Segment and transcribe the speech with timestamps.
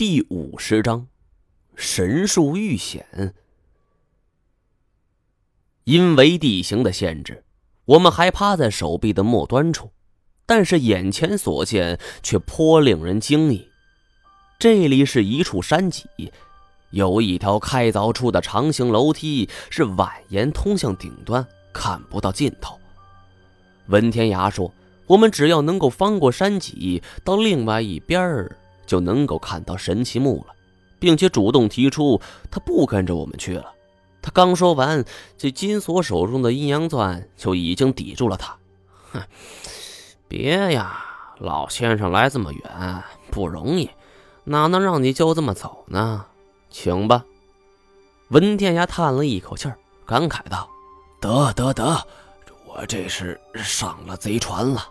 [0.00, 1.08] 第五十章，
[1.76, 3.34] 神树遇险。
[5.84, 7.44] 因为地形的限制，
[7.84, 9.90] 我们还趴在手臂的末端处，
[10.46, 13.68] 但是眼前所见却颇令人惊异。
[14.58, 16.08] 这里是一处山脊，
[16.92, 22.80] 有一条开凿出的长形楼梯，是蜿蜒通向顶端，看不到尽头。
[23.88, 24.72] 文天涯说
[25.06, 28.56] ：“我们只要能够翻过山脊，到另外一边儿。”
[28.90, 30.52] 就能够看到神奇木了，
[30.98, 33.72] 并且主动提出他不跟着我们去了。
[34.20, 35.04] 他刚说完，
[35.38, 38.56] 这金锁手中的阴阳钻就已经抵住了他。
[39.12, 39.22] 哼，
[40.26, 41.04] 别呀，
[41.38, 43.88] 老先生来这么远不容易，
[44.42, 46.26] 哪能让你就这么走呢？
[46.68, 47.24] 请吧。
[48.30, 50.68] 文天涯叹了一口气儿，感慨道
[51.22, 52.04] ：“得得得，
[52.66, 54.84] 我这是上了贼船了。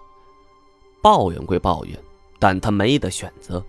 [1.03, 2.00] 抱怨归抱怨，
[2.39, 3.61] 但他没得选择。”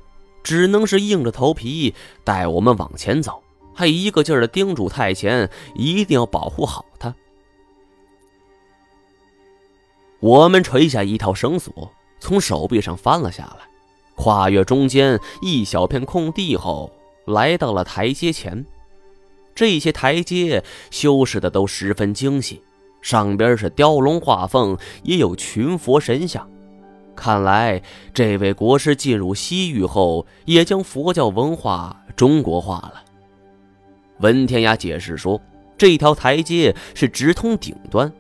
[0.43, 1.95] 只能是硬着头皮
[2.25, 3.43] 带我们往前走，
[3.75, 7.15] 还一个劲儿的叮嘱太前一定要保护好他。
[10.21, 13.67] 我们垂下一条绳索，从手臂上翻了下来，
[14.17, 16.91] 跨越中间一小片空地后，
[17.27, 18.67] 来到了台阶前。
[19.55, 22.63] 这些台阶修饰的都十分精细，
[23.03, 26.49] 上边是雕龙画凤，也有群佛神像。
[27.15, 27.83] 看来，
[28.15, 33.03] 这位国师进入西域后，也将佛教文化中国化了。
[34.21, 35.41] 文天涯解释说
[35.77, 38.11] ：“这条台阶是直通顶端，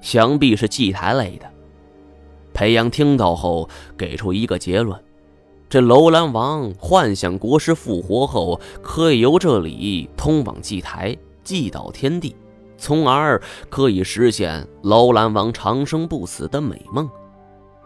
[0.00, 1.50] 想必是祭台类的。”
[2.52, 4.98] 裴阳听到后，给出一个结论：
[5.68, 12.34] 这楼兰王幻想国师复活后，可以由这里通往祭台，祭祷天地，
[12.76, 17.08] 从而可以实现楼兰王长生不死的美梦。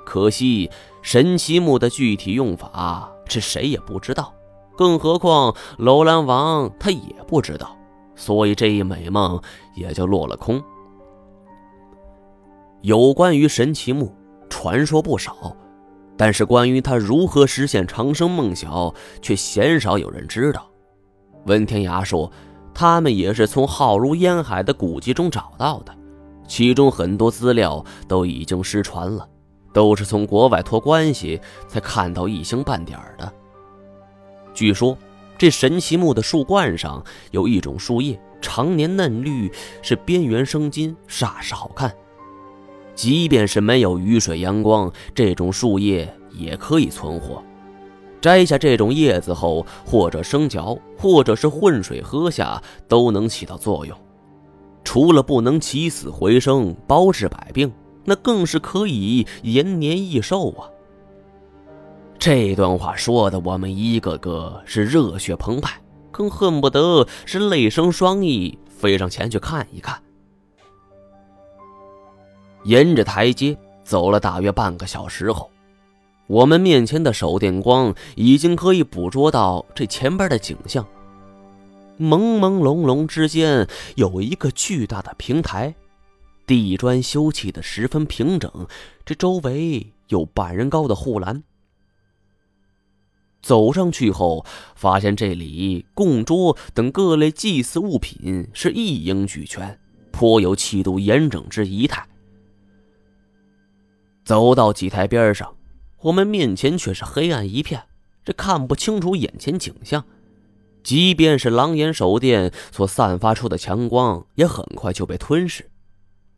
[0.04, 0.70] 可惜
[1.02, 4.32] 神奇木的具体用法是谁也不知道，
[4.76, 7.76] 更何况楼兰王他也不知道，
[8.14, 9.40] 所以这一美梦
[9.74, 10.62] 也就落了空。
[12.82, 14.14] 有关于神奇木
[14.50, 15.56] 传说不少，
[16.16, 20.66] 但是关于他如何实现长生梦想，却鲜少有人知道。
[21.46, 22.30] 文天涯说，
[22.74, 25.94] 他们也是从浩如烟海的古籍中找到的，
[26.46, 29.26] 其中很多资料都已经失传了。
[29.74, 33.30] 都是从国外托关系才看到一星半点的。
[34.54, 34.96] 据说
[35.36, 39.52] 这神奇木的树冠上有一种树叶，常年嫩绿，
[39.82, 41.92] 是边缘生金，煞是好看。
[42.94, 47.42] 即便是没有雨水阳光，这种树叶也可以存活。
[48.20, 53.98] 摘下这种叶子后，或者生嚼，或者是混水喝下，都能起到作用。
[54.84, 57.70] 除了不能起死回生，包治百病。
[58.04, 60.68] 那更是可以延年益寿啊！
[62.18, 70.00] 这段话说的，我们一个个是热血澎湃，更恨不得是泪生双翼，飞上前去看一看。
[72.64, 75.50] 沿着台阶走了大约半个小时后，
[76.26, 80.86] 我们面前的手电光已经可以捕捉到这前边的景象。
[81.98, 85.74] 朦朦胧胧之间，有一个巨大的平台。
[86.46, 88.66] 地砖修砌的十分平整，
[89.04, 91.42] 这周围有半人高的护栏。
[93.42, 94.44] 走上去后，
[94.74, 99.78] 发现这里供桌等各类祭祀物品是一应俱全，
[100.10, 102.08] 颇有气度严整之仪态。
[104.24, 105.54] 走到祭台边上，
[106.00, 107.82] 我们面前却是黑暗一片，
[108.24, 110.04] 这看不清楚眼前景象。
[110.82, 115.70] 即便是狼眼手电所散发出的强光，也很快就被吞噬。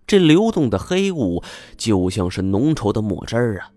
[0.07, 1.43] 这流动的黑雾
[1.77, 3.71] 就像是浓稠的墨汁儿啊！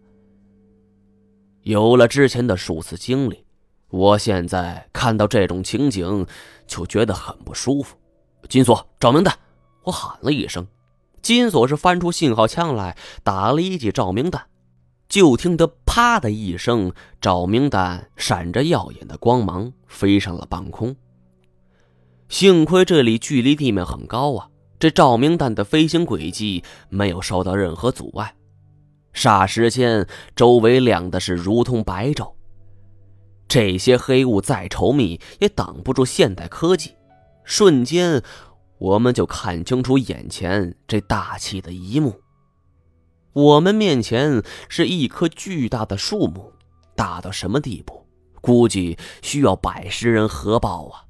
[1.63, 3.43] 有了之前的数次经历，
[3.89, 6.25] 我现在看到这种情景
[6.67, 7.97] 就觉得很不舒服。
[8.47, 9.37] 金锁，照明弹！
[9.83, 10.67] 我喊了一声，
[11.21, 14.45] 金锁是翻出信号枪来，打了一记照明弹。
[15.07, 20.95] 就听得“啪”的一声，照明弹闪着耀眼的光芒飞上了半空。
[22.27, 24.49] 幸亏这里距离地面很高啊！
[24.79, 28.33] 这照明弹的飞行轨迹没有受到任何阻碍，
[29.13, 32.33] 霎时间周围亮的是如同白昼。
[33.47, 36.95] 这些黑雾再稠密也挡不住现代科技，
[37.43, 38.21] 瞬间
[38.77, 42.21] 我们就看清楚眼前这大气的一幕。
[43.33, 46.53] 我们面前是一棵巨大的树木，
[46.95, 48.05] 大到什么地步？
[48.39, 51.03] 估计需要百十人合抱啊！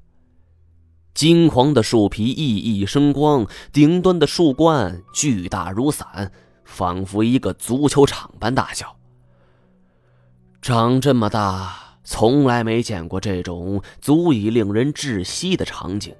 [1.14, 6.30] 金黄的树皮熠熠生光，顶端的树冠巨大如伞，
[6.64, 8.96] 仿佛一个足球场般大小。
[10.62, 16.14] 长这么大从来没见过这种足以令人窒息的场景。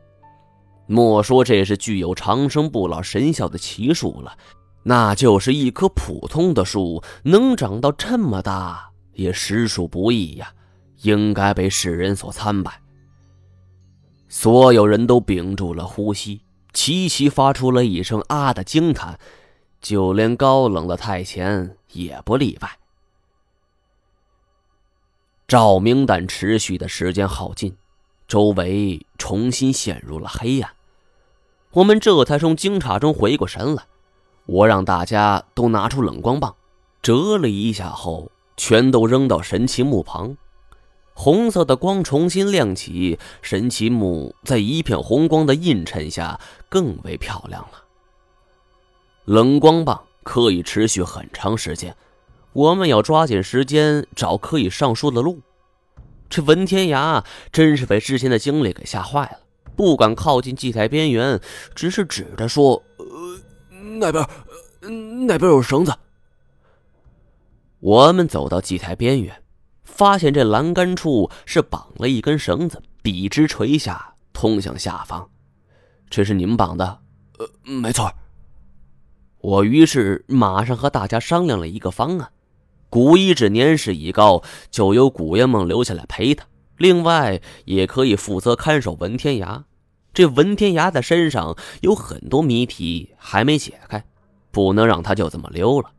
[0.87, 4.37] 莫说这是具有长生不老神效的奇树了，
[4.83, 10.53] 那就是一棵普通的树，能长到这么大也实属不易呀，
[11.03, 12.80] 应该被世人所参拜。
[14.33, 16.41] 所有人都屏住了呼吸，
[16.73, 19.19] 齐齐发出了一声“啊”的惊叹，
[19.81, 22.79] 就连高冷的太前也不例外。
[25.49, 27.77] 照明弹持续的时间耗尽，
[28.29, 30.71] 周围重新陷入了黑暗。
[31.73, 33.83] 我们这才从惊诧中回过神来，
[34.47, 36.55] 我让大家都拿出冷光棒，
[37.03, 40.37] 折了一下后，全都扔到神奇木旁。
[41.23, 46.41] 红色的光重新亮起，神奇木在一片红光的映衬下
[46.71, 47.85] 更为漂亮了。
[49.27, 51.95] 冷光棒可以持续很长时间，
[52.55, 55.43] 我们要抓紧时间找可以上树的路。
[56.31, 59.41] 这文天涯真是被之前的经历给吓坏了。
[59.77, 61.39] 不敢靠近祭台边缘，
[61.75, 63.07] 只是指着说：“呃，
[63.99, 64.27] 那边，
[65.27, 65.95] 那边有绳子。”
[67.81, 69.43] 我们走到祭台边缘，
[70.01, 75.29] 发现这栏杆处是绑了一根绳子，笔直垂下，通向下方。
[76.09, 77.01] 这是你们绑的？
[77.39, 78.11] 呃，没错。
[79.43, 82.31] 我于是马上和大家商量了一个方案：
[82.89, 86.47] 古一指年事已高，就由古烟梦留下来陪他，
[86.79, 89.65] 另外也可以负责看守文天涯。
[90.15, 94.03] 这文天涯的身上有很多谜题还没解开，
[94.51, 95.91] 不能让他就这么溜了。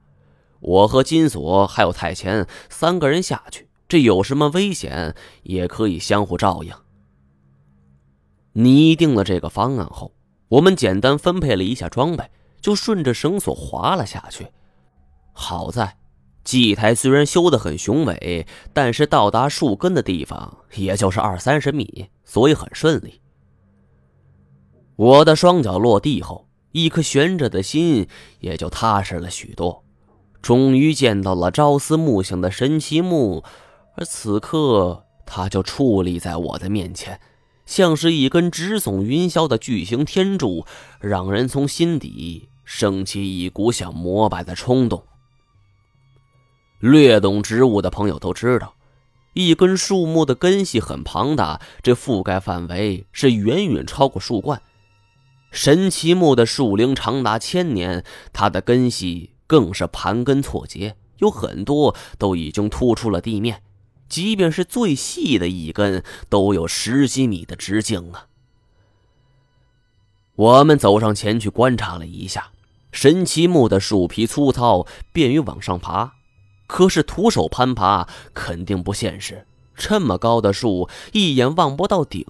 [0.60, 6.74] 我和金锁还有太乾三个人下去，这有什么危险也可以相互照应。
[8.54, 10.14] 拟定了这个方案后，
[10.48, 12.24] 我们简单分配了一下装备，
[12.62, 14.48] 就顺着绳索滑了下去。
[15.34, 15.98] 好在
[16.46, 23.20] 祭台虽然修得很雄伟，但是到达树根的地方也就是二三十米，所以很顺利。
[24.96, 28.08] 我的双脚落地后，一颗悬着的心
[28.40, 29.84] 也就踏实了许多。
[30.42, 33.44] 终于见到了朝思暮想的神奇木，
[33.96, 37.20] 而此刻它就矗立在我的面前，
[37.66, 40.66] 像是一根直耸云霄的巨型天柱，
[41.00, 45.04] 让人从心底升起一股想膜拜的冲动。
[46.80, 48.74] 略懂植物的朋友都知道，
[49.34, 54.62] 一根树木的根系很庞大，这覆盖范围是远远超过树冠。
[55.52, 58.04] 神奇木的树龄长达千年，
[58.34, 63.62] 它的根系更是盘根错节，有很多都已经突出了地面，
[64.12, 68.28] 即便是最细的一根，都有十几米的直径啊！
[70.36, 72.52] 我们走上前去观察了一下，
[72.92, 76.12] 神奇木的树皮粗糙，便于往上爬，
[76.68, 82.26] 可是徒手攀爬肯定不现实，这么高的树，一眼望不到顶。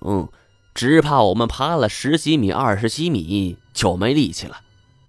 [0.76, 4.62] 只怕我们爬了十几米、二十几米就没力气了，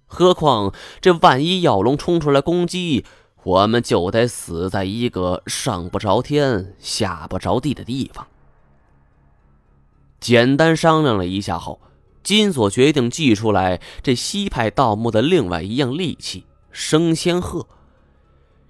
[0.07, 3.05] 何况这万一药龙冲出来攻击，
[3.43, 8.27] 我们就得死在一个上不着天、下不着地的地方。
[10.19, 11.81] 简单商量了一下后，
[12.23, 17.67] 金锁决定祭出来这西派盗墓的另外一样利器——升仙鹤。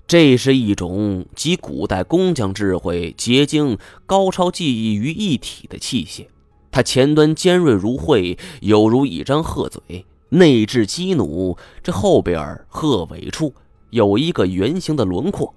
[0.07, 6.25] 这是一种集古代工匠智慧、结晶、高超技艺于一体的器械。
[6.71, 11.55] 它前端尖锐如喙，犹如一张鹤嘴，内置鸡弩。
[11.83, 13.53] 这后边鹤尾处
[13.93, 15.53] 有一个圆形的轮廓，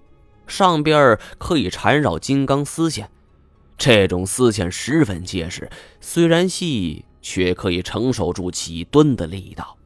[0.46, 3.10] 上边可以缠绕金刚丝线。
[3.78, 5.70] 这种丝线十分结实，
[6.02, 9.78] 虽然细，却可以承受住几吨的力道。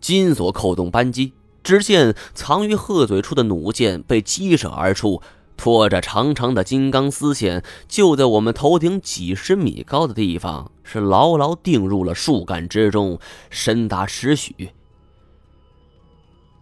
[0.00, 5.22] 金锁扣动扳机，只见藏于鹤嘴处的弩箭被击射而出。
[5.56, 13.18] 拖着长长的金刚丝线，就在我们头顶几十米高的地方，是牢牢钉入了树干之中，
[13.48, 14.70] 深达十许。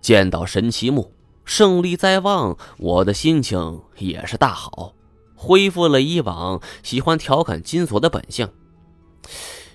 [0.05, 1.13] 见到神奇木，
[1.47, 4.93] 胜利在望，我的心情也是大好，
[5.35, 8.51] 恢复了以往喜欢调侃金锁的本性。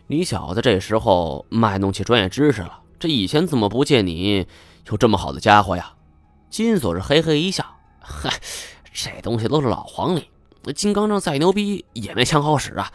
[0.06, 4.46] 你小子这时候卖弄起专业知识了，这以前怎么不见你
[4.92, 5.94] 有这么好的家伙呀？
[6.52, 7.66] 金锁是嘿嘿一笑，
[8.00, 8.32] 嗨。
[8.94, 10.30] 这东西都是老黄历，
[10.76, 12.92] 金刚杖再牛逼也没枪好使啊！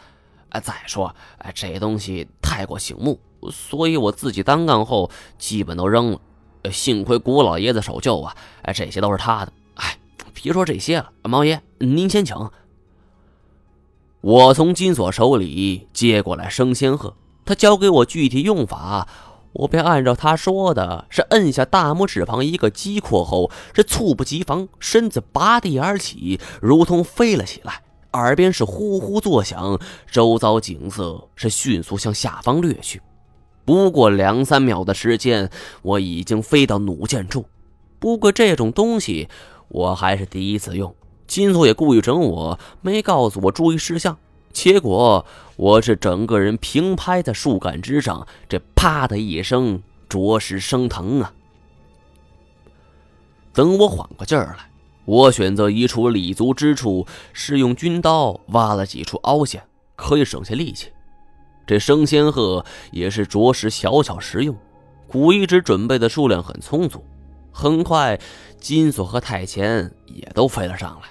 [0.50, 3.18] 哎，再说，哎，这东西太过醒目，
[3.50, 6.20] 所以我自己单干后基本都扔了。
[6.70, 8.34] 幸亏古老爷子守旧啊！
[8.62, 9.52] 哎，这些都是他的。
[9.74, 9.98] 哎，
[10.32, 12.36] 别说这些了，毛爷您先请。
[14.20, 19.06] 我从金锁手里接过来升仙鹤，他教给我具体用法，
[19.52, 29.78] 我便按照他说的，是摁下大拇指旁一个击括后，是猝不及防，身子拔地而起，如同飞了起来，耳边是呼呼作响，
[30.10, 33.02] 周遭景色是迅速向下方掠去。
[33.64, 35.50] 不过两三秒的时间，
[35.82, 37.46] 我已经飞到弩箭处。
[37.98, 39.28] 不过这种东西
[39.68, 40.94] 我还是第一次用，
[41.26, 44.18] 金锁也故意整我，没告诉我注意事项。
[44.52, 45.24] 结果
[45.56, 51.32] 我是整个人平拍在树干之上，这啪的一声，着实生疼啊！
[53.52, 54.70] 等我缓过劲儿来，
[55.06, 59.62] 我选择一处立足之处，是用军刀挖了几处凹陷，
[59.96, 60.90] 可以省下力气。
[61.66, 64.56] 这生仙鹤也是着实小巧实用，
[65.06, 67.04] 古一直准备的数量很充足。
[67.52, 68.20] 很快，
[68.58, 71.08] 金锁和太前也都飞了上来，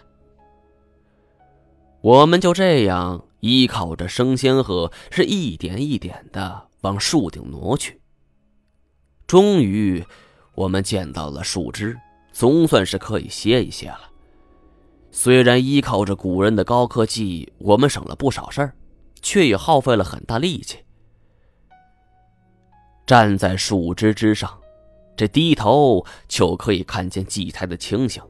[2.01, 3.23] 我们就这样。
[3.39, 7.99] 依靠着生仙鹤，是一点一点的往树顶挪去。
[9.27, 10.01] 终于，
[10.55, 11.97] 我们见到了树枝，
[12.31, 14.09] 总算是可以歇一歇了。
[15.11, 18.73] 虽然依靠着古人的高科技，我们省了不少事儿，
[19.23, 20.77] 却也耗费了很大力气。
[23.07, 24.59] 站在树枝之上，
[25.17, 28.21] 这低头就可以看见祭台的情形。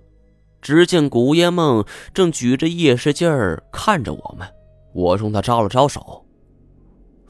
[0.61, 4.47] 只见古烟梦正举着夜视镜儿看着我们。
[4.93, 6.25] 我冲他招了招手，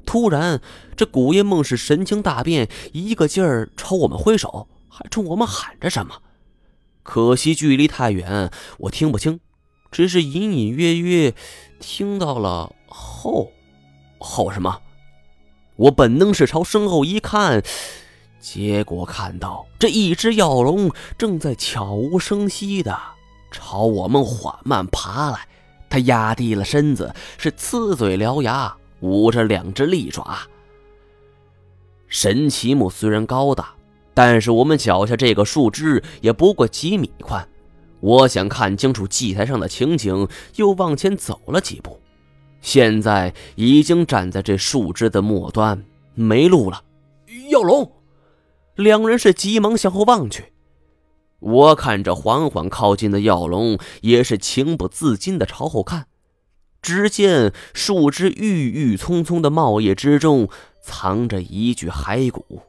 [0.05, 0.62] 突然，
[0.96, 6.22] 这古夜梦是神情大变，一个劲儿朝我们挥手，还冲我们喊着什么。
[7.01, 9.39] 可惜距离太远，我听不清，
[9.91, 11.34] 只是隐隐约约
[11.79, 13.51] 听到了后
[14.19, 14.79] 后什么。
[15.75, 17.63] 我本能是朝身后一看，
[18.39, 22.95] 结果看到这一只药龙正在悄无声息的
[23.50, 25.47] 朝我们缓慢爬来。
[25.89, 30.38] 它压低了身子，是呲嘴獠牙，捂着两只利爪。
[32.07, 33.73] 神奇木虽然高大，
[34.13, 37.47] 但是我们脚下这个树枝也不过几米宽。
[38.00, 42.00] 我想看清楚祭台上的情景，又往前走了几步，
[42.63, 45.84] 现在已经站在这树枝的末端，
[46.15, 46.82] 没路了。
[47.50, 47.91] 药龙，
[48.75, 50.53] 两人是急忙向后望去。
[51.39, 56.08] 我看着缓缓靠近的药龙，也是情不自禁的朝后看。
[56.82, 60.48] 只见树枝郁郁葱葱的茂叶之中，
[60.82, 62.62] 藏着一具骸骨。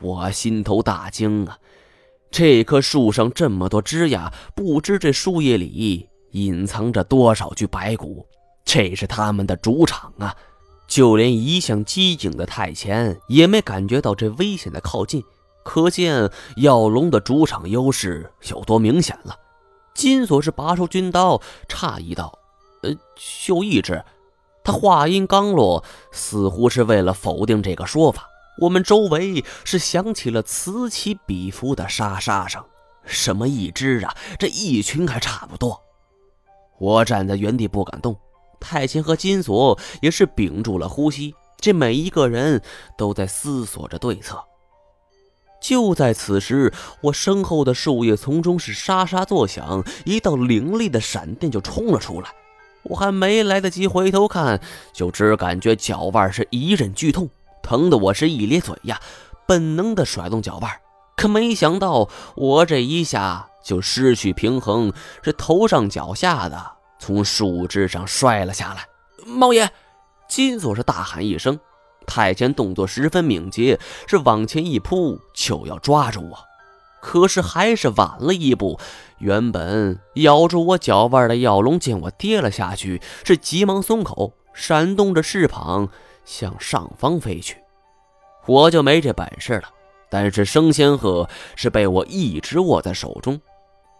[0.00, 1.58] 我心头大惊啊！
[2.30, 8.26] 这棵树上这么多枝桠，不知这树叶里隐藏着多少具白骨。
[8.66, 10.36] 这是他们的主场啊！
[10.86, 15.24] 就连一向机警的太前，也没感觉到这危险的靠近。
[15.64, 19.34] 可见药龙的主场优势有多明显了。
[19.94, 22.38] 金锁是拔出军刀，诧异道
[22.82, 22.94] ：“呃，
[23.46, 24.04] 就一只。”
[24.62, 25.82] 他话音刚落，
[26.12, 28.28] 似乎是为了否定这个说法。
[28.60, 32.62] 我们周围是响起了此起彼伏的沙沙声。
[33.04, 34.14] 什么一只啊？
[34.38, 35.80] 这一群还差不多。
[36.78, 38.16] 我站在原地不敢动。
[38.60, 42.62] 太清和金锁也是屏住了呼吸，这每一个人
[42.96, 44.42] 都在思索着对策。
[45.60, 52.30] 就在此时，我身后的树叶丛中是沙沙作响，一道凌厉的闪电就冲了出来。
[52.84, 54.60] 我还没来得及回头看，
[54.92, 57.28] 就只感觉脚腕是一阵剧痛，
[57.62, 59.00] 疼得我是一咧嘴呀，
[59.46, 60.70] 本能的甩动脚腕。
[61.16, 64.92] 可没想到，我这一下就失去平衡，
[65.24, 68.86] 是头上脚下的从树枝上摔了下来。
[69.26, 69.68] 猫爷，
[70.28, 71.58] 金锁是大喊一声。
[72.06, 76.38] 太监动作十分敏捷，是往前一扑就要抓住我，
[77.00, 78.78] 可是还是晚了一步。
[79.18, 85.88] 原本咬住我脚腕的药龙见我跌了下去，是急忙松口，闪动着翅膀
[86.24, 87.56] 向上方飞去。
[88.46, 89.70] 我就没这本事了。
[90.08, 93.40] 但是升仙鹤是被我一直握在手中，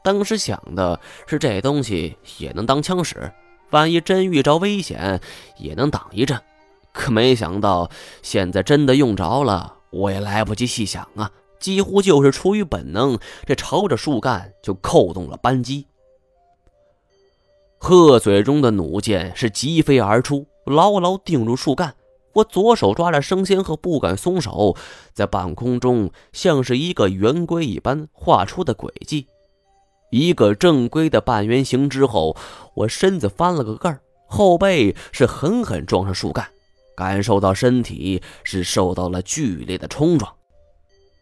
[0.06, 3.32] 当时想的是这东西也能当枪使，
[3.70, 5.20] 万一真遇着危险，
[5.58, 6.40] 也能挡一阵。
[6.92, 7.90] 可没想到，
[8.22, 11.28] 现在真的用着了，我也来不及细想啊！
[11.58, 15.88] 几乎就是出于本能，这朝着树干就扣动了扳机。
[17.78, 21.96] 鹤嘴中的弩箭是疾飞而出，牢牢定住树干。
[22.34, 24.76] 我左手抓着生仙鹤，不敢松手，
[25.12, 29.26] 在半空中像是一个圆规一般画出的轨迹，
[30.10, 32.36] 一个正规的半圆形之后，
[32.74, 36.48] 我身子翻了个盖儿，后背是狠狠撞上树干。
[36.96, 40.32] 感受到身体是受到了剧烈的冲撞，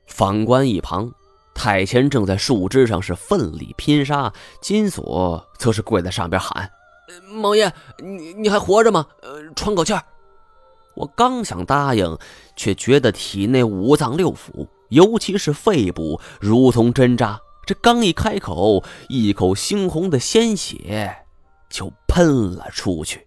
[0.06, 1.10] 反观一旁，
[1.52, 6.70] 太前正在树枝上是奋力拼杀，金锁则是跪在上边喊
[7.28, 9.04] ：“毛爷，你你还活着吗？
[9.22, 10.00] 呃，喘口气儿。”
[10.94, 12.16] 我刚想答应，
[12.54, 17.40] 却觉得体内五脏六腑，尤其是肺部，如同针扎。
[17.66, 21.24] 这刚一开口，一口猩红的鲜血
[21.68, 23.26] 就喷了出去。